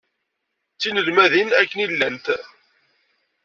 D 0.73 0.77
tinelmadin 0.81 1.49
akken 1.61 1.79
llant. 1.91 2.25